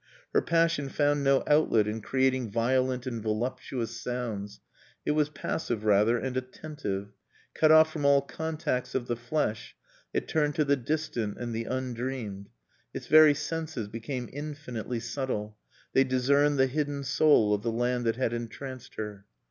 Her 0.33 0.41
passion 0.41 0.89
found 0.89 1.23
no 1.23 1.43
outlet 1.45 1.85
in 1.85 2.01
creating 2.01 2.49
violent 2.49 3.05
and 3.05 3.21
voluptuous 3.21 4.01
sounds. 4.01 4.59
It 5.05 5.11
was 5.11 5.29
passive, 5.29 5.85
rather, 5.85 6.17
and 6.17 6.35
attentive. 6.35 7.09
Cut 7.53 7.71
off 7.71 7.93
from 7.93 8.03
all 8.03 8.23
contacts 8.23 8.95
of 8.95 9.05
the 9.05 9.15
flesh, 9.15 9.75
it 10.11 10.27
turned 10.27 10.55
to 10.55 10.65
the 10.65 10.75
distant 10.75 11.37
and 11.37 11.53
the 11.53 11.65
undreamed. 11.65 12.49
Its 12.95 13.05
very 13.05 13.35
senses 13.35 13.87
became 13.87 14.27
infinitely 14.33 14.99
subtle; 14.99 15.55
they 15.93 16.03
discerned 16.03 16.57
the 16.57 16.65
hidden 16.65 17.03
soul 17.03 17.53
of 17.53 17.61
the 17.61 17.71
land 17.71 18.03
that 18.05 18.15
had 18.15 18.33
entranced 18.33 18.95
her. 18.95 19.25